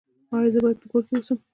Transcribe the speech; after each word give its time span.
ایا 0.35 0.49
زه 0.53 0.59
باید 0.63 0.77
په 0.81 0.87
کور 0.91 1.03
کې 1.07 1.13
اوسم؟ 1.17 1.37